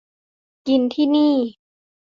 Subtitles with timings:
[0.67, 1.33] กินที่นี่